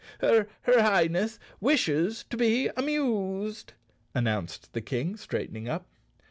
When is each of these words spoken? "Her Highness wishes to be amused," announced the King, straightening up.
"Her 0.19 0.47
Highness 0.65 1.37
wishes 1.59 2.23
to 2.31 2.35
be 2.35 2.69
amused," 2.75 3.73
announced 4.15 4.73
the 4.73 4.81
King, 4.81 5.15
straightening 5.15 5.69
up. 5.69 5.85